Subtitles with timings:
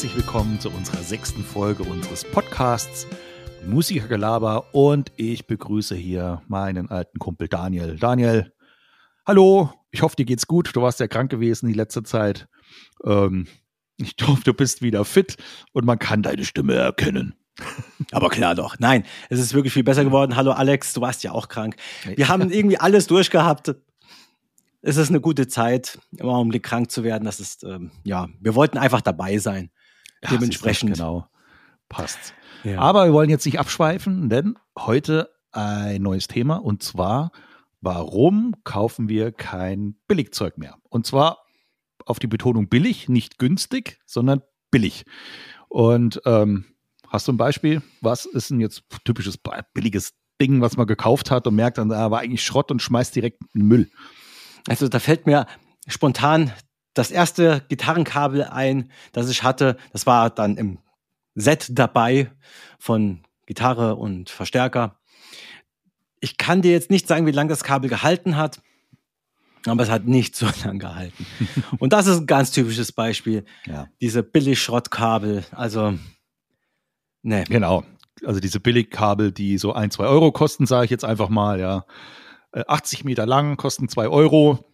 [0.00, 3.06] herzlich willkommen zu unserer sechsten Folge unseres Podcasts
[3.66, 7.98] Musikergelaber und ich begrüße hier meinen alten Kumpel Daniel.
[7.98, 8.50] Daniel,
[9.26, 10.74] hallo, ich hoffe, dir geht's gut.
[10.74, 12.48] Du warst ja krank gewesen die letzte Zeit.
[13.04, 13.46] Ähm,
[13.98, 15.36] ich hoffe, du bist wieder fit
[15.74, 17.34] und man kann deine Stimme erkennen.
[18.10, 18.78] Aber klar doch.
[18.78, 20.34] Nein, es ist wirklich viel besser geworden.
[20.34, 21.76] Hallo Alex, du warst ja auch krank.
[22.16, 23.74] Wir haben irgendwie alles durchgehabt.
[24.80, 27.26] Es ist eine gute Zeit, im Augenblick krank zu werden.
[27.26, 29.70] Das ist, ähm, ja, wir wollten einfach dabei sein.
[30.22, 30.94] Ja, Dementsprechend.
[30.94, 31.26] Genau.
[31.88, 32.34] Passt.
[32.62, 32.78] Ja.
[32.78, 37.32] Aber wir wollen jetzt nicht abschweifen, denn heute ein neues Thema und zwar,
[37.80, 40.76] warum kaufen wir kein Billigzeug mehr?
[40.88, 41.38] Und zwar
[42.06, 45.04] auf die Betonung billig, nicht günstig, sondern billig.
[45.68, 46.64] Und ähm,
[47.08, 47.82] hast du ein Beispiel?
[48.00, 49.38] Was ist denn jetzt typisches
[49.74, 53.14] billiges Ding, was man gekauft hat und merkt dann, da war eigentlich Schrott und schmeißt
[53.14, 53.90] direkt in den Müll?
[54.68, 55.46] Also da fällt mir
[55.86, 56.52] spontan
[56.94, 59.76] das erste Gitarrenkabel ein, das ich hatte.
[59.92, 60.78] Das war dann im
[61.34, 62.30] Set dabei
[62.78, 64.96] von Gitarre und Verstärker.
[66.20, 68.60] Ich kann dir jetzt nicht sagen, wie lange das Kabel gehalten hat,
[69.66, 71.26] aber es hat nicht so lange gehalten.
[71.78, 73.44] Und das ist ein ganz typisches Beispiel.
[73.66, 73.88] Ja.
[74.00, 75.44] Diese Billig-Schrottkabel.
[75.52, 75.94] Also,
[77.22, 77.44] ne.
[77.48, 77.84] Genau.
[78.24, 81.84] Also diese Billigkabel, die so ein, zwei Euro kosten, sage ich jetzt einfach mal, ja.
[82.52, 84.69] 80 äh, Meter lang, kosten zwei Euro,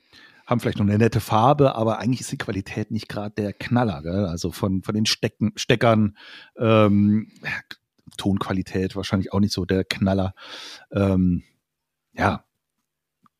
[0.46, 4.02] haben vielleicht noch eine nette Farbe, aber eigentlich ist die Qualität nicht gerade der Knaller.
[4.02, 4.26] Gell?
[4.26, 6.16] Also von, von den Stecken, Steckern,
[6.56, 7.32] ähm,
[8.16, 10.34] Tonqualität wahrscheinlich auch nicht so der Knaller.
[10.92, 11.42] Ähm,
[12.12, 12.44] ja,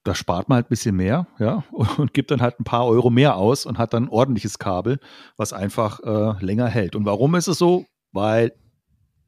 [0.03, 1.65] da spart man halt ein bisschen mehr, ja,
[1.97, 4.99] und gibt dann halt ein paar Euro mehr aus und hat dann ein ordentliches Kabel,
[5.37, 6.97] was einfach äh, länger hält.
[6.97, 7.87] Und warum ist es so?
[8.13, 8.53] Weil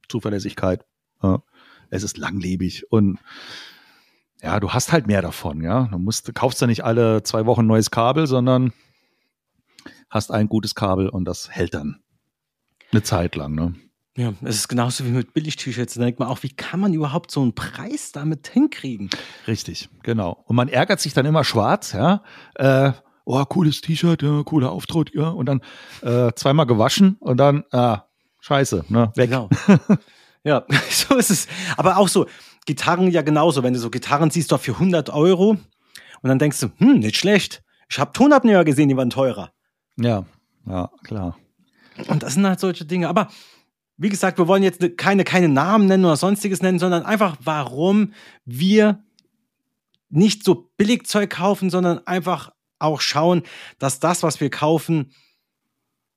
[0.08, 0.84] Zuverlässigkeit,
[1.22, 1.38] äh,
[1.90, 3.18] es ist langlebig und
[4.42, 5.88] ja, du hast halt mehr davon, ja.
[5.90, 8.72] Du musst, kaufst ja nicht alle zwei Wochen neues Kabel, sondern
[10.10, 12.00] hast ein gutes Kabel und das hält dann
[12.92, 13.74] eine Zeit lang, ne?
[14.16, 15.94] Ja, es ist genauso wie mit Billig-T-Shirts.
[15.94, 19.10] Da denkt man auch, wie kann man überhaupt so einen Preis damit hinkriegen?
[19.46, 20.42] Richtig, genau.
[20.46, 22.24] Und man ärgert sich dann immer schwarz, ja.
[22.56, 22.92] Äh,
[23.24, 25.28] oh, cooles T-Shirt, ja, cooler Auftritt, ja.
[25.28, 25.60] Und dann
[26.02, 28.06] äh, zweimal gewaschen und dann, ah,
[28.40, 29.30] scheiße, ne, weg.
[29.30, 29.48] Genau.
[30.42, 31.46] ja, so ist es.
[31.76, 32.26] Aber auch so,
[32.68, 33.62] Gitarren ja genauso.
[33.62, 37.16] Wenn du so Gitarren siehst, doch für 100 Euro und dann denkst du, hm, nicht
[37.16, 37.62] schlecht.
[37.88, 39.52] Ich habe Tonabnehmer gesehen, die waren teurer.
[39.96, 40.26] Ja,
[40.66, 41.38] ja, klar.
[42.08, 43.08] Und das sind halt solche Dinge.
[43.08, 43.28] Aber
[43.96, 48.12] wie gesagt, wir wollen jetzt keine, keine Namen nennen oder sonstiges nennen, sondern einfach, warum
[48.44, 49.02] wir
[50.10, 53.44] nicht so billig Zeug kaufen, sondern einfach auch schauen,
[53.78, 55.12] dass das, was wir kaufen,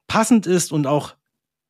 [0.08, 1.16] passend ist und auch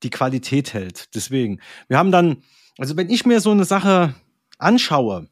[0.02, 1.14] die Qualität hält.
[1.14, 2.42] Deswegen, wir haben dann,
[2.80, 4.16] also wenn ich mir so eine Sache
[4.62, 5.28] anschaue,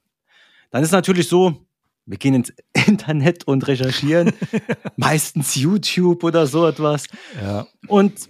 [0.72, 1.66] dann ist natürlich so,
[2.06, 2.54] wir gehen ins
[2.88, 4.34] Internet und recherchieren,
[4.96, 7.06] meistens YouTube oder so etwas.
[7.42, 7.68] Ja.
[7.88, 8.30] Und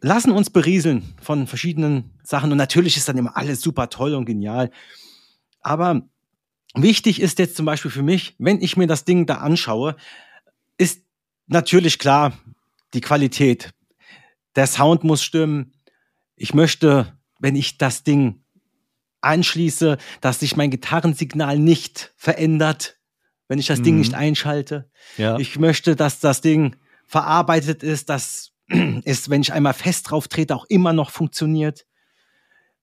[0.00, 2.52] lassen uns berieseln von verschiedenen Sachen.
[2.52, 4.70] Und natürlich ist dann immer alles super toll und genial.
[5.60, 6.02] Aber
[6.74, 9.96] wichtig ist jetzt zum Beispiel für mich, wenn ich mir das Ding da anschaue,
[10.78, 11.02] ist
[11.46, 12.32] natürlich klar
[12.94, 13.72] die Qualität.
[14.54, 15.72] Der Sound muss stimmen.
[16.36, 18.44] Ich möchte, wenn ich das Ding
[19.26, 22.98] anschließe, dass sich mein Gitarrensignal nicht verändert,
[23.48, 23.84] wenn ich das mhm.
[23.84, 24.90] Ding nicht einschalte.
[25.16, 25.38] Ja.
[25.38, 26.76] Ich möchte, dass das Ding
[27.06, 28.52] verarbeitet ist, dass
[29.04, 31.86] es, wenn ich einmal fest drauf trete, auch immer noch funktioniert.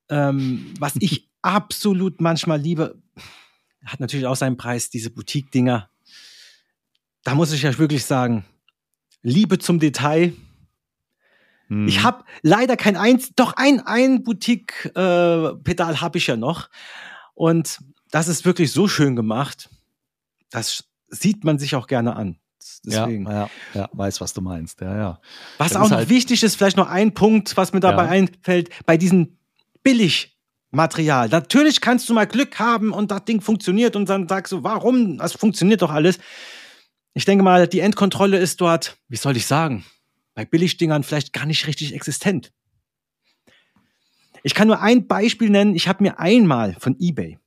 [0.10, 3.02] Ähm, was ich absolut manchmal liebe,
[3.86, 5.90] hat natürlich auch seinen Preis, diese Boutique-Dinger.
[7.24, 8.46] Da muss ich ja wirklich sagen,
[9.22, 10.34] Liebe zum Detail
[11.70, 11.88] hm.
[11.88, 16.70] Ich habe leider kein eins, doch ein, ein Boutique-Pedal äh, habe ich ja noch.
[17.34, 17.80] Und
[18.12, 19.70] das ist wirklich so schön gemacht.
[20.52, 22.38] Das sieht man sich auch gerne an.
[22.86, 23.26] Deswegen.
[23.26, 24.82] Ja, ja, ja, weiß, was du meinst.
[24.82, 25.22] Ja, ja.
[25.58, 28.10] Was das auch noch halt wichtig ist, vielleicht noch ein Punkt, was mir dabei ja.
[28.12, 29.38] einfällt, bei diesem
[29.84, 31.30] Billigmaterial.
[31.30, 35.18] Natürlich kannst du mal Glück haben und das Ding funktioniert und dann sagst du, warum?
[35.18, 36.20] Das funktioniert doch alles.
[37.14, 39.86] Ich denke mal, die Endkontrolle ist dort, wie soll ich sagen,
[40.34, 42.52] bei Billigdingern vielleicht gar nicht richtig existent.
[44.44, 45.76] Ich kann nur ein Beispiel nennen.
[45.76, 47.40] Ich habe mir einmal von eBay,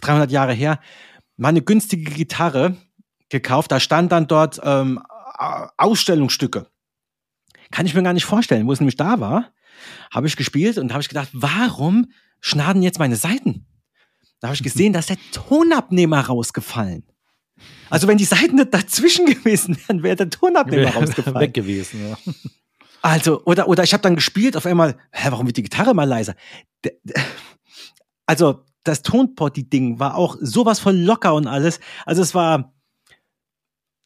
[0.00, 0.80] 300 Jahre her,
[1.36, 2.76] mal eine günstige Gitarre
[3.28, 3.70] gekauft.
[3.70, 5.00] Da stand dann dort ähm,
[5.76, 6.66] Ausstellungsstücke.
[7.70, 8.66] Kann ich mir gar nicht vorstellen.
[8.66, 9.52] Wo es nämlich da war,
[10.10, 13.66] habe ich gespielt und habe ich gedacht, warum schnaden jetzt meine Seiten?
[14.40, 17.04] Da habe ich gesehen, dass der Tonabnehmer rausgefallen.
[17.90, 21.40] Also wenn die Seiten nicht dazwischen gewesen wären, wäre der Tonabnehmer rausgefallen.
[21.40, 22.18] Weg gewesen, ja.
[23.02, 26.04] Also, oder, oder ich habe dann gespielt, auf einmal, hä, warum wird die Gitarre mal
[26.08, 26.34] leiser?
[28.26, 31.80] Also, das Tonpotty-Ding war auch sowas von locker und alles.
[32.04, 32.74] Also, es war,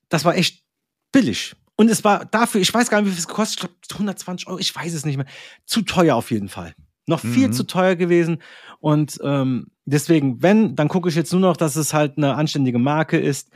[0.08, 0.64] das war echt
[1.12, 1.54] billig.
[1.76, 4.48] Und es war dafür, ich weiß gar nicht, wie viel es kostet, ich glaube 120
[4.48, 5.26] Euro, ich weiß es nicht mehr.
[5.64, 6.74] Zu teuer auf jeden Fall.
[7.06, 7.52] Noch viel Mhm.
[7.54, 8.42] zu teuer gewesen.
[8.80, 12.78] Und ähm, deswegen, wenn, dann gucke ich jetzt nur noch, dass es halt eine anständige
[12.78, 13.50] Marke ist,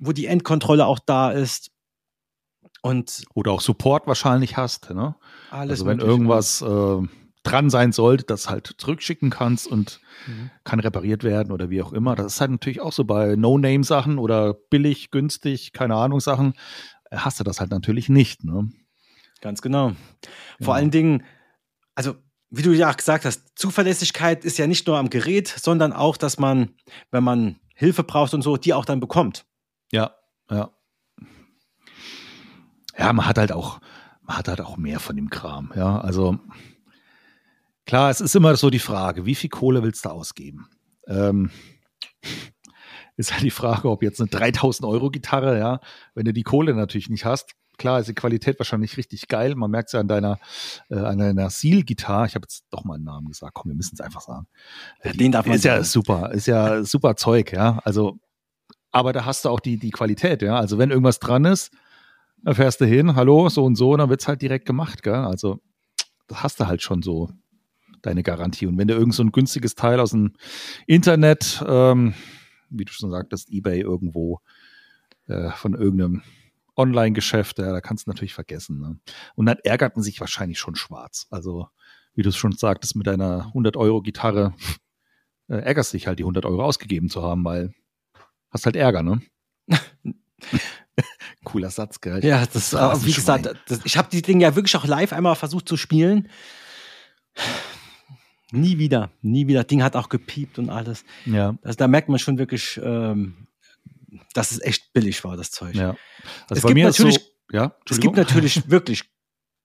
[0.00, 1.70] wo die Endkontrolle auch da ist.
[2.82, 4.90] Und Oder auch Support wahrscheinlich hast.
[4.90, 5.14] Ne?
[5.50, 5.70] alles.
[5.80, 6.98] also wenn irgendwas äh,
[7.42, 10.50] dran sein sollte, das halt zurückschicken kannst und Mhm.
[10.64, 12.14] kann repariert werden oder wie auch immer.
[12.14, 16.52] Das ist halt natürlich auch so bei No-Name-Sachen oder billig, günstig, keine Ahnung Sachen,
[17.10, 18.44] äh, hast du das halt natürlich nicht.
[18.44, 18.70] Ne?
[19.40, 19.92] Ganz genau.
[20.60, 20.80] Vor Ja.
[20.80, 21.24] allen Dingen,
[21.94, 22.16] also
[22.50, 26.18] wie du ja auch gesagt hast, Zuverlässigkeit ist ja nicht nur am Gerät, sondern auch,
[26.18, 26.74] dass man,
[27.10, 29.46] wenn man Hilfe braucht und so, die auch dann bekommt.
[29.92, 30.14] Ja,
[30.50, 30.70] ja.
[32.98, 33.80] Ja, man hat halt auch,
[34.22, 35.72] man hat halt auch mehr von dem Kram.
[35.74, 36.38] Ja, also
[37.86, 40.68] klar, es ist immer so die Frage, wie viel Kohle willst du ausgeben?
[41.06, 41.50] Ähm,
[43.16, 45.80] ist halt die Frage, ob jetzt eine 3000 Euro Gitarre, ja,
[46.14, 47.52] wenn du die Kohle natürlich nicht hast.
[47.78, 49.54] Klar ist die Qualität wahrscheinlich richtig geil.
[49.54, 50.38] Man merkt es ja an deiner,
[50.90, 52.26] äh, an deiner Seal-Gitarre.
[52.26, 53.54] Ich habe jetzt doch mal einen Namen gesagt.
[53.54, 54.46] Komm, wir müssen es einfach sagen.
[55.02, 55.84] Ja, den darf man ist ja sagen.
[55.84, 57.80] super, ist ja super Zeug, ja.
[57.82, 58.18] Also,
[58.92, 60.56] aber da hast du auch die, die Qualität, ja.
[60.56, 61.70] Also wenn irgendwas dran ist,
[62.42, 65.14] dann fährst du hin, hallo, so und so, und dann wird's halt direkt gemacht, gell.
[65.14, 65.60] Also,
[66.26, 67.30] das hast du halt schon so
[68.02, 68.66] deine Garantie.
[68.66, 70.32] Und wenn du irgend so ein günstiges Teil aus dem
[70.86, 72.14] Internet, ähm,
[72.70, 74.40] wie du schon sagtest, Ebay irgendwo
[75.26, 76.22] äh, von irgendeinem
[76.76, 78.80] Online-Geschäft, ja, da kannst du natürlich vergessen.
[78.80, 78.98] Ne?
[79.34, 81.26] Und dann ärgert man sich wahrscheinlich schon schwarz.
[81.30, 81.68] Also,
[82.14, 84.54] wie du es schon sagtest, mit deiner 100-Euro-Gitarre
[85.48, 87.74] äh, ärgerst dich halt, die 100 Euro ausgegeben zu haben, weil
[88.50, 89.20] hast halt Ärger, ne?
[91.44, 92.24] Cooler Satz, gell?
[92.24, 95.34] Ja, das, äh, wie gesagt, das, ich habe die Dinge ja wirklich auch live einmal
[95.36, 96.28] versucht zu spielen.
[98.52, 99.64] Nie wieder, nie wieder.
[99.64, 101.04] Ding hat auch gepiept und alles.
[101.24, 103.46] Ja, Also da merkt man schon wirklich, ähm,
[104.34, 105.74] dass es echt billig war, das Zeug.
[105.76, 105.96] ja.
[106.48, 109.04] Also Es gibt ist so, natürlich- ja, Es gibt natürlich wirklich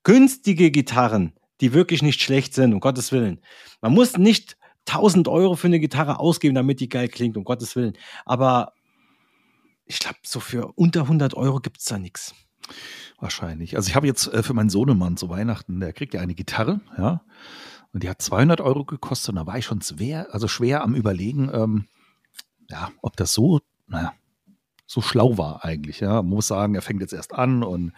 [0.03, 3.41] günstige Gitarren, die wirklich nicht schlecht sind, um Gottes Willen.
[3.81, 4.55] Man muss nicht
[4.87, 7.97] 1000 Euro für eine Gitarre ausgeben, damit die geil klingt, um Gottes Willen.
[8.25, 8.73] Aber
[9.85, 12.33] ich glaube, so für unter 100 Euro gibt es da nichts.
[13.19, 13.75] Wahrscheinlich.
[13.75, 16.81] Also ich habe jetzt äh, für meinen Sohnemann zu Weihnachten, der kriegt ja eine Gitarre,
[16.97, 17.21] ja.
[17.93, 20.95] Und die hat 200 Euro gekostet und da war ich schon schwer, also schwer am
[20.95, 21.87] überlegen, ähm,
[22.69, 24.13] ja, ob das so, naja,
[24.85, 26.15] so schlau war eigentlich, ja.
[26.21, 27.93] Man muss sagen, er fängt jetzt erst an und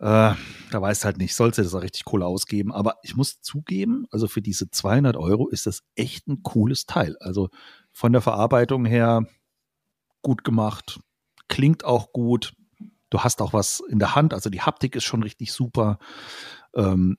[0.00, 0.34] äh,
[0.70, 2.72] da weiß halt nicht, sollte das auch richtig Kohle ausgeben.
[2.72, 7.16] Aber ich muss zugeben, also für diese 200 Euro ist das echt ein cooles Teil.
[7.20, 7.48] Also
[7.92, 9.26] von der Verarbeitung her
[10.22, 11.00] gut gemacht,
[11.48, 12.54] klingt auch gut.
[13.10, 15.98] Du hast auch was in der Hand, also die Haptik ist schon richtig super.
[16.74, 17.16] Ähm,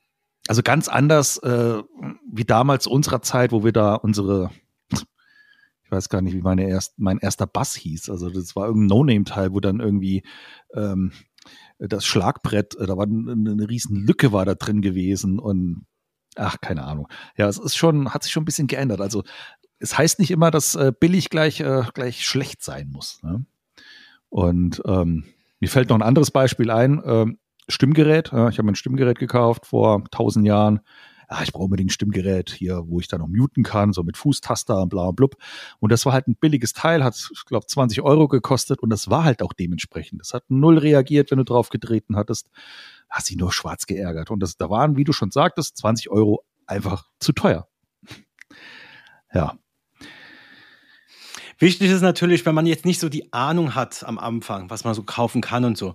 [0.47, 1.83] also ganz anders äh,
[2.31, 4.51] wie damals unserer Zeit, wo wir da unsere,
[4.91, 8.09] ich weiß gar nicht, wie meine erst, mein erster Bass hieß.
[8.09, 10.23] Also das war irgendein No-Name-Teil, wo dann irgendwie
[10.73, 11.11] ähm,
[11.79, 15.85] das Schlagbrett, äh, da war eine, eine riesen Lücke war da drin gewesen und
[16.35, 17.07] ach, keine Ahnung.
[17.37, 19.01] Ja, es ist schon, hat sich schon ein bisschen geändert.
[19.01, 19.23] Also
[19.79, 23.21] es heißt nicht immer, dass äh, billig gleich, äh, gleich schlecht sein muss.
[23.23, 23.45] Ne?
[24.29, 25.25] Und ähm,
[25.59, 27.01] mir fällt noch ein anderes Beispiel ein.
[27.05, 28.31] Ähm, Stimmgerät.
[28.31, 30.81] Ja, ich habe mir ein Stimmgerät gekauft vor tausend Jahren.
[31.29, 34.17] Ja, ich brauche unbedingt ein Stimmgerät hier, wo ich dann noch muten kann, so mit
[34.17, 35.35] Fußtaster und bla blub.
[35.79, 39.09] Und das war halt ein billiges Teil, hat, ich glaube, 20 Euro gekostet und das
[39.09, 40.21] war halt auch dementsprechend.
[40.21, 42.49] Das hat null reagiert, wenn du drauf getreten hattest.
[43.09, 44.31] Hast sich nur schwarz geärgert.
[44.31, 47.67] Und das, da waren, wie du schon sagtest, 20 Euro einfach zu teuer.
[49.31, 49.59] Ja,
[51.59, 54.93] Wichtig ist natürlich, wenn man jetzt nicht so die Ahnung hat am Anfang, was man
[54.93, 55.93] so kaufen kann und so.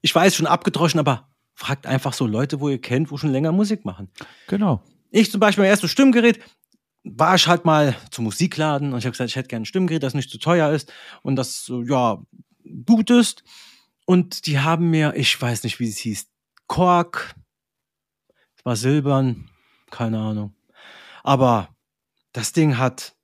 [0.00, 3.50] Ich weiß schon abgedroschen, aber fragt einfach so Leute, wo ihr kennt, wo schon länger
[3.50, 4.08] Musik machen.
[4.46, 4.80] genau.
[5.10, 6.38] Ich zum Beispiel mein erstes Stimmgerät,
[7.02, 10.04] war ich halt mal zum Musikladen und ich habe gesagt, ich hätte gerne ein Stimmgerät,
[10.04, 12.22] das nicht zu teuer ist und das so, ja
[12.86, 13.42] gut ist.
[14.06, 16.28] Und die haben mir, ich weiß nicht, wie es hieß,
[16.68, 17.34] Kork,
[18.56, 19.50] es war silbern,
[19.90, 20.54] keine Ahnung.
[21.24, 21.74] Aber
[22.32, 23.16] das Ding hat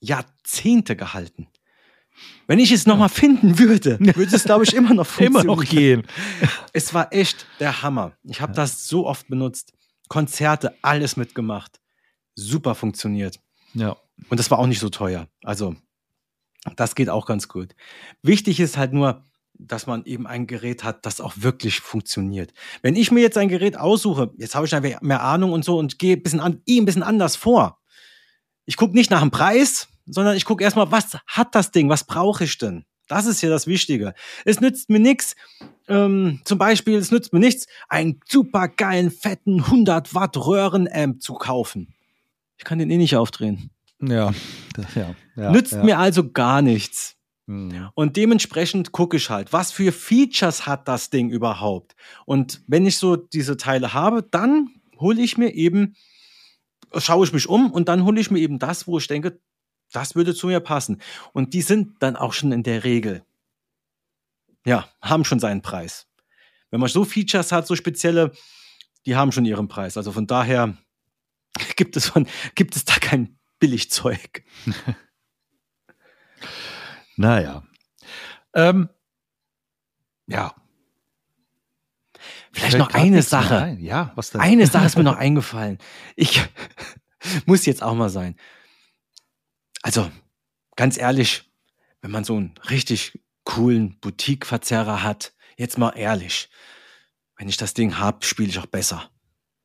[0.00, 1.46] Jahrzehnte gehalten.
[2.46, 6.02] Wenn ich es nochmal finden würde, würde es, glaube ich, immer noch Immer noch funktionieren.
[6.02, 6.48] gehen.
[6.72, 8.12] Es war echt der Hammer.
[8.24, 9.72] Ich habe das so oft benutzt.
[10.08, 11.80] Konzerte, alles mitgemacht.
[12.34, 13.38] Super funktioniert.
[13.74, 13.96] Ja.
[14.28, 15.28] Und das war auch nicht so teuer.
[15.42, 15.76] Also,
[16.76, 17.74] das geht auch ganz gut.
[18.22, 19.24] Wichtig ist halt nur,
[19.54, 22.52] dass man eben ein Gerät hat, das auch wirklich funktioniert.
[22.82, 25.78] Wenn ich mir jetzt ein Gerät aussuche, jetzt habe ich einfach mehr Ahnung und so
[25.78, 27.78] und gehe ein bisschen, an, ein bisschen anders vor.
[28.64, 32.04] Ich gucke nicht nach dem Preis, sondern ich gucke erstmal, was hat das Ding, was
[32.04, 32.84] brauche ich denn?
[33.08, 34.14] Das ist ja das Wichtige.
[34.44, 35.36] Es nützt mir nichts,
[35.88, 41.34] ähm, zum Beispiel, es nützt mir nichts, einen super geilen, fetten 100 Watt Röhrenamp zu
[41.34, 41.94] kaufen.
[42.56, 43.70] Ich kann den eh nicht aufdrehen.
[44.00, 44.32] Ja.
[44.74, 45.14] Das, ja.
[45.36, 45.50] ja.
[45.52, 45.84] Nützt ja.
[45.84, 47.16] mir also gar nichts.
[47.46, 47.88] Mhm.
[47.94, 51.94] Und dementsprechend gucke ich halt, was für Features hat das Ding überhaupt?
[52.24, 55.96] Und wenn ich so diese Teile habe, dann hole ich mir eben,
[56.96, 59.40] schaue ich mich um und dann hole ich mir eben das, wo ich denke,
[59.92, 61.00] das würde zu mir passen.
[61.32, 63.24] Und die sind dann auch schon in der Regel,
[64.64, 66.06] ja, haben schon seinen Preis.
[66.70, 68.32] Wenn man so Features hat, so spezielle,
[69.06, 69.96] die haben schon ihren Preis.
[69.96, 70.76] Also von daher
[71.76, 74.44] gibt es, von, gibt es da kein Billigzeug.
[77.16, 77.62] Naja.
[78.54, 78.88] Ähm,
[80.26, 80.54] ja.
[82.52, 83.76] Vielleicht noch eine Sache.
[83.80, 84.40] Ja, was denn?
[84.40, 85.78] Eine Sache ist mir noch eingefallen.
[86.16, 86.42] Ich
[87.46, 88.36] muss jetzt auch mal sein.
[89.82, 90.10] Also,
[90.76, 91.50] ganz ehrlich,
[92.00, 96.48] wenn man so einen richtig coolen Boutique-Verzerrer hat, jetzt mal ehrlich,
[97.36, 99.10] wenn ich das Ding habe, spiele ich auch besser.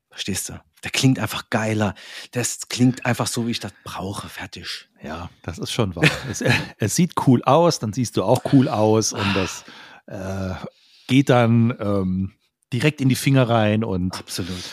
[0.09, 0.59] Verstehst du?
[0.83, 1.93] Der klingt einfach geiler.
[2.31, 4.29] Das klingt einfach so, wie ich das brauche.
[4.29, 4.89] Fertig.
[5.03, 6.09] Ja, das ist schon wahr.
[6.29, 6.43] es,
[6.77, 9.63] es, sieht cool aus, dann siehst du auch cool aus und das
[10.07, 10.55] äh,
[11.07, 12.33] geht dann ähm,
[12.73, 14.63] direkt in die Finger rein und absolut.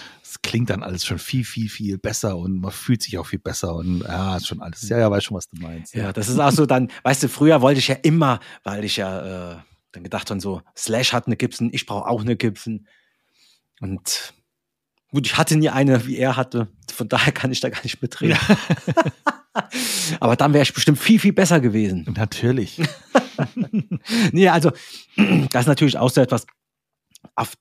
[0.44, 3.74] Klingt dann alles schon viel, viel, viel besser und man fühlt sich auch viel besser
[3.74, 4.88] und ja, schon alles.
[4.88, 5.94] Ja, ja, weiß schon, was du meinst.
[5.94, 8.96] Ja, das ist auch so dann, weißt du, früher wollte ich ja immer, weil ich
[8.96, 9.56] ja äh,
[9.92, 12.86] dann gedacht habe, so, Slash hat eine Gibson, ich brauche auch eine Gibson.
[13.80, 14.34] Und
[15.10, 16.68] gut, ich hatte nie eine, wie er hatte.
[16.92, 18.36] Von daher kann ich da gar nicht mitreden.
[18.36, 18.56] Ja.
[20.20, 22.06] Aber dann wäre ich bestimmt viel, viel besser gewesen.
[22.16, 22.82] Natürlich.
[24.32, 24.72] nee, also,
[25.50, 26.46] das ist natürlich auch so etwas,
[27.34, 27.54] auf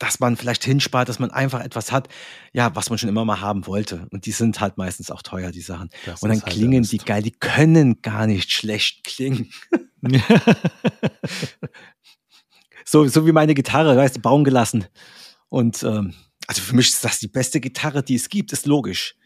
[0.00, 2.08] dass man vielleicht hinspart, dass man einfach etwas hat,
[2.52, 4.08] ja, was man schon immer mal haben wollte.
[4.10, 5.90] Und die sind halt meistens auch teuer, die Sachen.
[6.06, 9.52] Das und dann halt klingen die geil, die können gar nicht schlecht klingen.
[12.84, 14.86] so, so wie meine Gitarre, weißt du, bauen gelassen.
[15.50, 16.14] Und ähm,
[16.46, 19.16] also für mich ist das die beste Gitarre, die es gibt, ist logisch.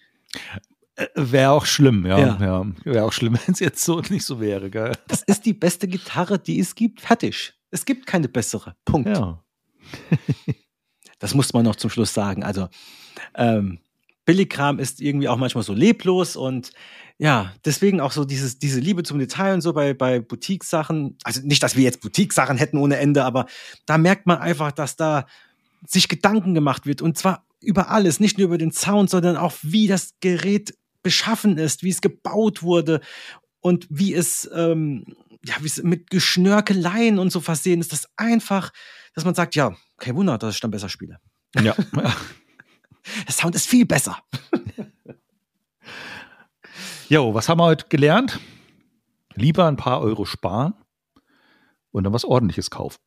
[0.97, 2.19] Äh, wäre auch schlimm, ja.
[2.19, 2.39] ja.
[2.41, 2.67] ja.
[2.83, 4.93] Wäre auch schlimm, wenn es jetzt so nicht so wäre, gell?
[5.07, 7.01] Das ist die beste Gitarre, die es gibt.
[7.01, 7.55] Fertig.
[7.71, 8.75] Es gibt keine bessere.
[8.85, 9.09] Punkt.
[9.09, 9.45] Ja.
[11.25, 12.45] Das muss man noch zum Schluss sagen.
[12.45, 12.69] Also
[13.35, 13.79] ähm,
[14.27, 16.71] Billigkram ist irgendwie auch manchmal so leblos und
[17.17, 21.17] ja, deswegen auch so dieses, diese Liebe zum Detail und so bei, bei Boutique-Sachen.
[21.25, 23.47] Also nicht, dass wir jetzt Boutique-Sachen hätten ohne Ende, aber
[23.87, 25.25] da merkt man einfach, dass da
[25.87, 29.55] sich Gedanken gemacht wird und zwar über alles, nicht nur über den Sound, sondern auch
[29.63, 33.01] wie das Gerät beschaffen ist, wie es gebaut wurde
[33.63, 35.07] und wie es, ähm,
[35.43, 37.95] ja, wie es mit Geschnörkeleien und so versehen ist.
[37.95, 38.73] Das einfach,
[39.15, 41.19] dass man sagt, ja, kein Wunder, dass ich dann besser spiele.
[41.61, 41.75] Ja.
[41.95, 44.19] Der Sound ist viel besser.
[47.09, 48.41] Jo, was haben wir heute gelernt?
[49.35, 50.73] Lieber ein paar Euro sparen
[51.91, 52.99] und dann was ordentliches kaufen.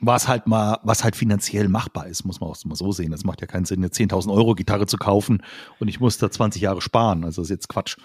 [0.00, 3.12] Was halt mal, was halt finanziell machbar ist, muss man auch mal so sehen.
[3.12, 5.42] Es macht ja keinen Sinn, eine 10.000 Euro Gitarre zu kaufen
[5.78, 7.24] und ich muss da 20 Jahre sparen.
[7.24, 7.98] Also das ist jetzt Quatsch.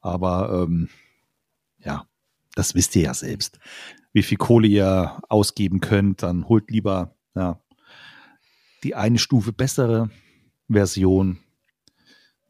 [0.00, 0.88] Aber ähm,
[1.80, 2.06] ja,
[2.54, 3.58] das wisst ihr ja selbst.
[4.12, 7.60] Wie viel Kohle ihr ausgeben könnt, dann holt lieber ja,
[8.82, 10.10] die eine Stufe bessere
[10.68, 11.38] Version.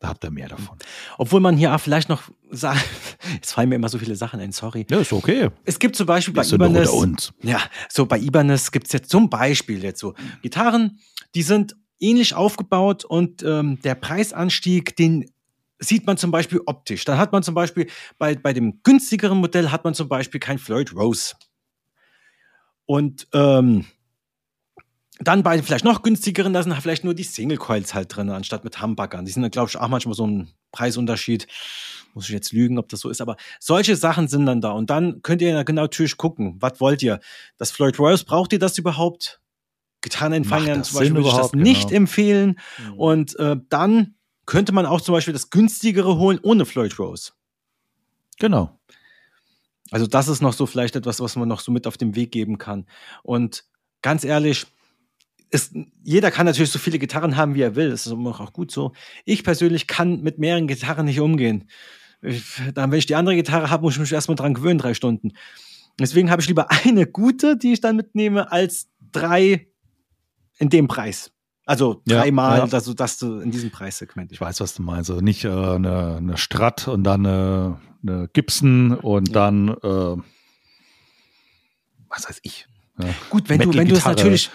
[0.01, 0.77] Da habt ihr mehr davon.
[1.17, 2.85] Obwohl man hier auch vielleicht noch sagt,
[3.35, 4.85] jetzt fallen mir immer so viele Sachen ein, sorry.
[4.91, 5.51] Ja, ist okay.
[5.65, 7.33] Es gibt zum Beispiel bei Ibanez.
[7.43, 10.99] Ja, so bei Ibanez gibt es jetzt zum Beispiel jetzt so Gitarren,
[11.37, 15.31] die sind ähnlich aufgebaut und ähm, der Preisanstieg, den
[15.83, 17.05] sieht man zum Beispiel optisch.
[17.05, 20.59] Dann hat man zum Beispiel bei, bei dem günstigeren Modell hat man zum Beispiel kein
[20.59, 21.35] Floyd Rose.
[22.87, 23.87] Und ähm,
[25.21, 28.65] dann bei vielleicht noch günstigeren, da sind vielleicht nur die Single Coils halt drin, anstatt
[28.65, 29.25] mit Humbuckern.
[29.25, 31.47] Die sind, glaube ich, auch manchmal so ein Preisunterschied.
[32.15, 34.73] Muss ich jetzt lügen, ob das so ist, aber solche Sachen sind dann da.
[34.73, 37.21] Und dann könnt ihr genau natürlich gucken, was wollt ihr?
[37.57, 39.41] Das Floyd Royce, braucht ihr das überhaupt?
[40.03, 41.97] Gitarrenempfängern zum Beispiel würde ich das nicht genau.
[41.99, 42.59] empfehlen.
[42.79, 42.95] Mhm.
[42.95, 44.15] Und äh, dann
[44.53, 47.33] könnte man auch zum Beispiel das günstigere holen ohne Floyd Rose.
[48.39, 48.79] Genau.
[49.91, 52.33] Also das ist noch so vielleicht etwas, was man noch so mit auf den Weg
[52.33, 52.85] geben kann.
[53.23, 53.65] Und
[54.03, 54.67] ganz ehrlich,
[55.49, 57.89] es, jeder kann natürlich so viele Gitarren haben, wie er will.
[57.89, 58.93] Das ist auch gut so.
[59.25, 61.71] Ich persönlich kann mit mehreren Gitarren nicht umgehen.
[62.21, 62.45] Ich,
[62.75, 65.33] dann, wenn ich die andere Gitarre habe, muss ich mich erstmal dran gewöhnen, drei Stunden.
[65.99, 69.69] Deswegen habe ich lieber eine gute, die ich dann mitnehme, als drei
[70.59, 71.32] in dem Preis.
[71.65, 72.73] Also dreimal, ja, ja.
[72.73, 74.33] also dass du in diesem Preissegment.
[74.33, 75.11] Ich weiß, was du meinst.
[75.11, 79.35] Also nicht äh, eine, eine Strat und dann eine, eine Gibson und ja.
[79.35, 80.23] dann äh,
[82.09, 82.67] was weiß ich.
[83.31, 84.51] Gut, wenn du, wenn du es natürlich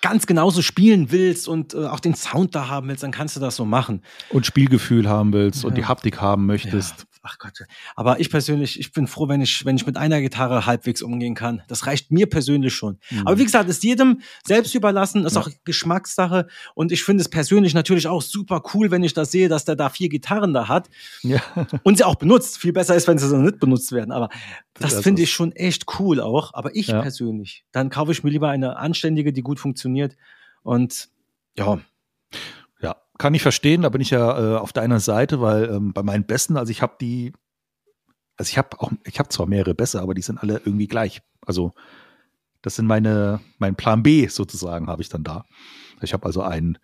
[0.00, 3.40] ganz genauso spielen willst und äh, auch den Sound da haben willst, dann kannst du
[3.40, 4.02] das so machen.
[4.30, 7.06] Und Spielgefühl haben willst und die Haptik haben möchtest.
[7.30, 7.64] Ach Gott.
[7.94, 11.34] Aber ich persönlich, ich bin froh, wenn ich, wenn ich mit einer Gitarre halbwegs umgehen
[11.34, 11.62] kann.
[11.68, 12.98] Das reicht mir persönlich schon.
[13.10, 13.26] Mhm.
[13.26, 15.42] Aber wie gesagt, ist jedem selbst überlassen, ist ja.
[15.42, 16.46] auch Geschmackssache.
[16.74, 19.76] Und ich finde es persönlich natürlich auch super cool, wenn ich das sehe, dass der
[19.76, 20.88] da vier Gitarren da hat.
[21.22, 21.42] Ja.
[21.82, 22.58] Und sie auch benutzt.
[22.58, 24.12] Viel besser ist, wenn sie so nicht benutzt werden.
[24.12, 24.30] Aber
[24.74, 26.54] das, das finde ich schon echt cool auch.
[26.54, 27.02] Aber ich ja.
[27.02, 30.16] persönlich, dann kaufe ich mir lieber eine anständige, die gut funktioniert.
[30.62, 31.10] Und
[31.58, 31.78] ja.
[33.18, 36.24] Kann ich verstehen, da bin ich ja äh, auf deiner Seite, weil ähm, bei meinen
[36.24, 37.32] Besten, also ich habe die,
[38.36, 41.20] also ich habe auch, ich habe zwar mehrere Bässe, aber die sind alle irgendwie gleich.
[41.44, 41.72] Also
[42.62, 45.44] das sind meine, mein Plan B sozusagen, habe ich dann da.
[46.00, 46.78] Ich habe also einen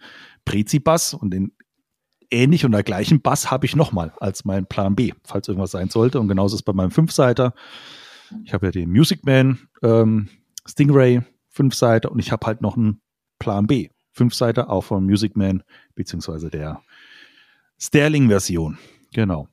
[0.45, 1.53] Prezi-Bass und den
[2.31, 5.89] ähnlich und der gleichen Bass habe ich nochmal als mein Plan B, falls irgendwas sein
[5.89, 6.19] sollte.
[6.19, 7.55] Und genauso ist bei meinem Fünfseiter.
[8.45, 10.29] Ich habe ja den Music Man ähm,
[10.67, 13.01] Stingray Fünfseiter und ich habe halt noch einen
[13.39, 15.63] Plan B Fünfseiter, auch von Music Man,
[15.95, 16.81] beziehungsweise der
[17.79, 18.79] Sterling-Version.
[19.13, 19.49] Genau.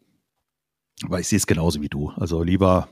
[1.03, 2.11] Weil ich sehe es genauso wie du.
[2.11, 2.87] Also lieber,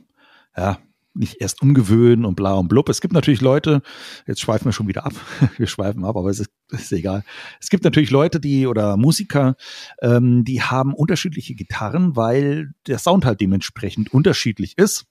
[0.57, 0.79] ja,
[1.13, 2.89] nicht erst umgewöhnen und bla und blub.
[2.89, 3.81] Es gibt natürlich Leute,
[4.25, 5.13] jetzt schweifen wir schon wieder ab,
[5.57, 7.23] wir schweifen ab, aber es ist, ist egal.
[7.59, 9.55] Es gibt natürlich Leute, die oder Musiker,
[10.01, 15.05] ähm, die haben unterschiedliche Gitarren, weil der Sound halt dementsprechend unterschiedlich ist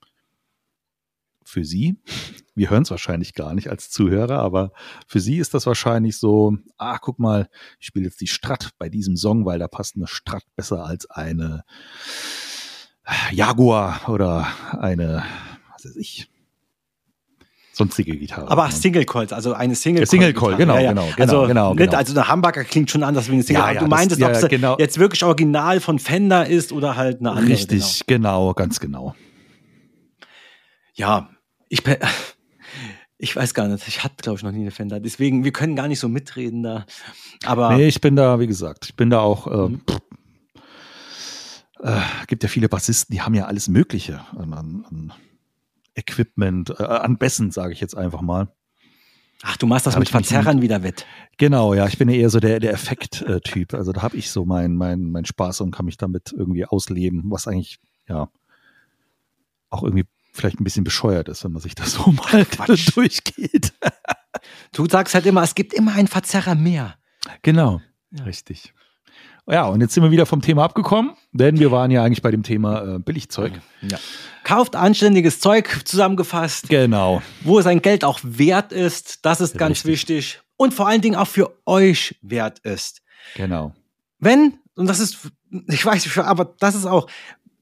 [1.48, 1.96] für Sie.
[2.54, 4.72] Wir hören es wahrscheinlich gar nicht als Zuhörer, aber
[5.06, 7.48] für Sie ist das wahrscheinlich so, ah, guck mal,
[7.80, 11.08] ich spiele jetzt die Strat bei diesem Song, weil da passt eine Strat besser als
[11.10, 11.64] eine
[13.32, 14.46] Jaguar oder
[14.78, 15.24] eine,
[15.72, 16.28] was weiß ich,
[17.72, 18.50] sonstige Gitarre.
[18.50, 20.06] Aber Single Coils, also eine Single Coil.
[20.06, 20.90] Single Coil, genau, ja, ja.
[20.90, 21.96] genau, genau, also, genau, genau.
[21.96, 23.62] also eine Hamburger klingt schon anders wie eine Single.
[23.62, 24.76] Ja, ja, du meintest, ob es genau.
[24.78, 27.48] jetzt wirklich original von Fender ist oder halt eine andere.
[27.48, 29.14] Richtig, genau, genau ganz genau.
[30.94, 31.30] Ja,
[31.68, 31.82] ich,
[33.18, 33.86] ich weiß gar nicht.
[33.88, 35.00] Ich hatte, glaube ich, noch nie eine Fender.
[35.00, 36.86] Deswegen, wir können gar nicht so mitreden da.
[37.44, 37.76] Aber.
[37.76, 39.46] Nee, ich bin da, wie gesagt, ich bin da auch.
[39.46, 39.80] Äh, mhm.
[41.80, 45.12] äh, gibt ja viele Bassisten, die haben ja alles Mögliche an, an
[45.94, 48.48] Equipment, äh, an Bässen, sage ich jetzt einfach mal.
[49.42, 51.06] Ach, du machst das da mit Verzerrern wieder wett.
[51.36, 53.74] Genau, ja, ich bin ja eher so der, der Effekt-Typ.
[53.74, 57.22] Also da habe ich so meinen mein, mein Spaß und kann mich damit irgendwie ausleben,
[57.26, 58.28] was eigentlich, ja,
[59.70, 60.06] auch irgendwie
[60.38, 62.46] vielleicht ein bisschen bescheuert ist, wenn man sich das so mal
[62.94, 63.72] durchgeht.
[64.72, 66.94] du sagst halt immer, es gibt immer einen Verzerrer mehr.
[67.42, 68.24] Genau, ja.
[68.24, 68.72] richtig.
[69.50, 72.30] Ja, und jetzt sind wir wieder vom Thema abgekommen, denn wir waren ja eigentlich bei
[72.30, 73.52] dem Thema äh, Billigzeug.
[73.80, 73.98] Ja.
[74.44, 76.68] Kauft anständiges Zeug zusammengefasst.
[76.68, 77.22] Genau.
[77.42, 79.92] Wo sein Geld auch wert ist, das ist ganz Richtig.
[79.92, 80.40] wichtig.
[80.58, 83.00] Und vor allen Dingen auch für euch wert ist.
[83.36, 83.72] Genau.
[84.18, 85.30] Wenn, und das ist,
[85.68, 87.08] ich weiß nicht, aber das ist auch,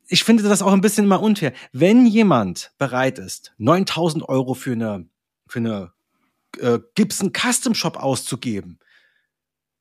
[0.09, 1.53] ich finde das auch ein bisschen immer unfair.
[1.73, 5.09] Wenn jemand bereit ist, 9000 Euro für eine,
[5.47, 5.92] für eine
[6.59, 8.79] äh, Gibson Custom Shop auszugeben,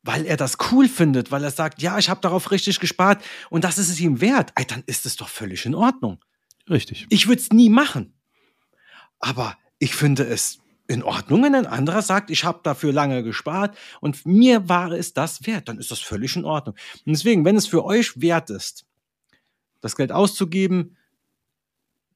[0.04, 3.64] weil er das cool findet, weil er sagt, ja, ich habe darauf richtig gespart und
[3.64, 6.24] das ist es ihm wert, ey, dann ist es doch völlig in Ordnung.
[6.70, 7.08] Richtig.
[7.10, 8.14] Ich würde es nie machen.
[9.20, 13.76] Aber ich finde es in Ordnung, wenn ein anderer sagt, ich habe dafür lange gespart
[14.02, 16.76] und mir war es das wert, dann ist das völlig in Ordnung.
[17.06, 18.86] Und deswegen, wenn es für euch wert ist,
[19.86, 20.98] das Geld auszugeben,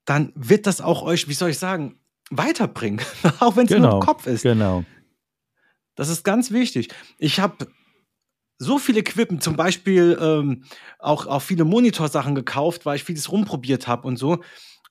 [0.05, 1.99] dann wird das auch euch, wie soll ich sagen,
[2.31, 3.01] weiterbringen,
[3.39, 4.41] auch wenn es genau, nur im Kopf ist.
[4.41, 4.83] Genau.
[5.95, 6.89] Das ist ganz wichtig.
[7.17, 7.67] Ich habe
[8.57, 10.63] so viele Equipment, zum Beispiel ähm,
[10.97, 14.39] auch, auch viele Monitorsachen gekauft, weil ich vieles rumprobiert habe und so.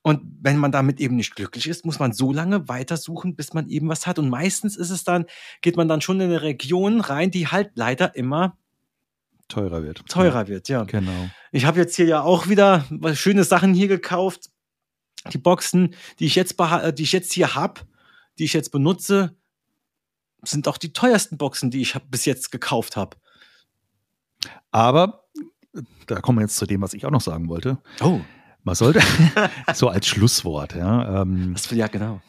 [0.01, 3.67] Und wenn man damit eben nicht glücklich ist, muss man so lange weitersuchen, bis man
[3.67, 4.17] eben was hat.
[4.17, 5.25] Und meistens ist es dann,
[5.61, 8.57] geht man dann schon in eine Region rein, die halt leider immer
[9.49, 10.07] teurer wird.
[10.07, 10.47] Teurer ja.
[10.47, 10.83] wird, ja.
[10.83, 11.29] Genau.
[11.51, 14.49] Ich habe jetzt hier ja auch wieder schöne Sachen hier gekauft.
[15.33, 17.81] Die Boxen, die ich jetzt, die ich jetzt hier habe,
[18.37, 19.35] die ich jetzt benutze,
[20.43, 23.17] sind auch die teuersten Boxen, die ich bis jetzt gekauft habe.
[24.71, 25.25] Aber
[26.07, 27.79] da kommen wir jetzt zu dem, was ich auch noch sagen wollte.
[28.01, 28.21] Oh.
[28.63, 29.01] Man sollte,
[29.73, 31.21] so als Schlusswort, ja.
[31.21, 32.21] Ähm, ja, genau.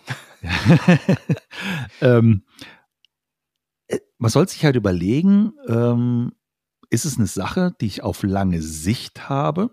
[2.00, 2.44] ähm,
[3.88, 6.32] äh, man soll sich halt überlegen, ähm,
[6.90, 9.70] ist es eine Sache, die ich auf lange Sicht habe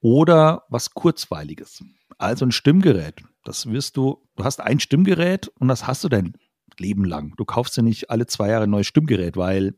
[0.00, 1.84] oder was kurzweiliges?
[2.18, 3.22] Also ein Stimmgerät.
[3.44, 6.34] Das wirst du, du hast ein Stimmgerät und das hast du dein
[6.78, 7.34] Leben lang.
[7.36, 9.74] Du kaufst dir nicht alle zwei Jahre ein neues Stimmgerät, weil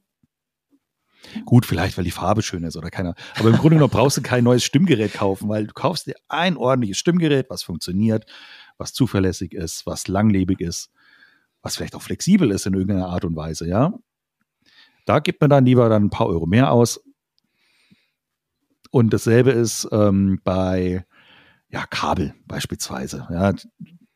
[1.45, 3.15] Gut, vielleicht, weil die Farbe schön ist oder keiner.
[3.37, 6.57] Aber im Grunde genommen brauchst du kein neues Stimmgerät kaufen, weil du kaufst dir ein
[6.57, 8.25] ordentliches Stimmgerät, was funktioniert,
[8.79, 10.91] was zuverlässig ist, was langlebig ist,
[11.61, 13.93] was vielleicht auch flexibel ist in irgendeiner Art und Weise, ja.
[15.09, 17.01] Da gibt man dann lieber dann ein paar Euro mehr aus.
[18.91, 21.07] Und dasselbe ist ähm, bei
[21.71, 23.27] ja, Kabel beispielsweise.
[23.31, 23.55] Ja,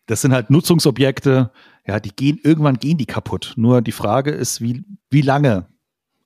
[0.07, 1.51] das sind halt Nutzungsobjekte,
[1.87, 3.55] ja, die gehen, irgendwann gehen die kaputt.
[3.57, 5.67] Nur die Frage ist, wie, wie lange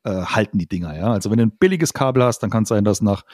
[0.05, 1.13] äh, halten die Dinger, ja.
[1.13, 3.25] Also wenn du ein billiges Kabel hast, dann kann es sein, dass nach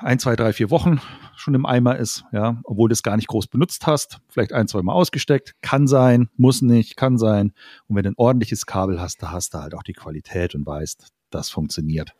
[0.00, 1.00] ein, zwei, drei, vier Wochen
[1.36, 4.68] schon im Eimer ist, ja, obwohl du es gar nicht groß benutzt hast, vielleicht ein,
[4.68, 7.52] zwei Mal ausgesteckt, kann sein, muss nicht, kann sein.
[7.86, 10.66] Und wenn du ein ordentliches Kabel hast, da hast du halt auch die Qualität und
[10.66, 12.12] weißt, das funktioniert.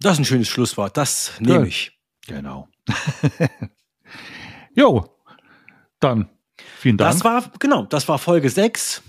[0.00, 1.98] Das ist ein schönes Schlusswort, das nehme ich.
[2.26, 2.68] Genau.
[4.74, 5.04] jo,
[5.98, 6.28] dann
[6.78, 7.12] vielen Dank.
[7.12, 9.02] Das war, genau, das war Folge 6.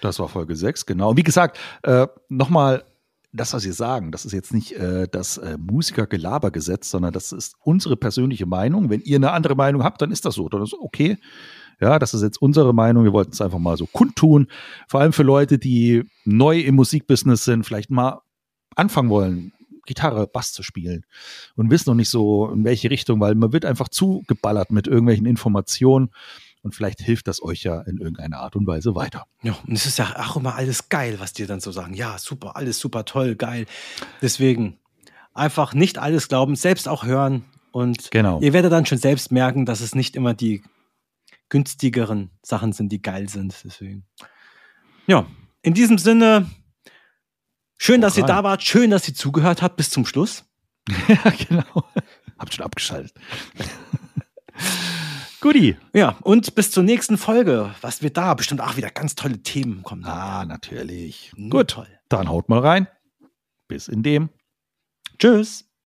[0.00, 1.16] Das war Folge 6, genau.
[1.16, 2.84] Wie gesagt, äh, nochmal
[3.32, 7.54] das, was Sie sagen, das ist jetzt nicht äh, das äh, Musiker-Gelaber-Gesetz, sondern das ist
[7.60, 8.90] unsere persönliche Meinung.
[8.90, 10.48] Wenn ihr eine andere Meinung habt, dann ist das so.
[10.48, 11.18] Dann ist okay.
[11.80, 13.04] Ja, das ist jetzt unsere Meinung.
[13.04, 14.48] Wir wollten es einfach mal so kundtun.
[14.88, 18.20] Vor allem für Leute, die neu im Musikbusiness sind, vielleicht mal
[18.74, 19.52] anfangen wollen,
[19.86, 21.04] Gitarre, Bass zu spielen
[21.56, 25.26] und wissen noch nicht so, in welche Richtung, weil man wird einfach zugeballert mit irgendwelchen
[25.26, 26.10] Informationen
[26.62, 29.26] und vielleicht hilft das euch ja in irgendeiner Art und Weise weiter.
[29.42, 31.94] Ja, und es ist ja auch immer alles geil, was die dann so sagen.
[31.94, 33.66] Ja, super, alles super toll, geil.
[34.20, 34.78] Deswegen
[35.32, 38.40] einfach nicht alles glauben, selbst auch hören und genau.
[38.40, 40.62] ihr werdet dann schon selbst merken, dass es nicht immer die
[41.48, 43.54] günstigeren Sachen sind, die geil sind.
[43.64, 44.04] Deswegen.
[45.06, 45.26] Ja,
[45.62, 46.48] in diesem Sinne,
[47.76, 50.44] schön, dass ihr da wart, schön, dass ihr zugehört habt bis zum Schluss.
[51.08, 51.84] ja, genau.
[52.38, 53.14] Habt schon abgeschaltet.
[55.40, 55.76] Guti.
[55.94, 57.74] Ja, und bis zur nächsten Folge.
[57.80, 58.34] Was wird da?
[58.34, 60.04] Bestimmt auch wieder ganz tolle Themen kommen.
[60.04, 61.32] Ah, natürlich.
[61.48, 61.88] Gut, toll.
[62.08, 62.88] Dann haut mal rein.
[63.66, 64.28] Bis in dem.
[65.18, 65.69] Tschüss.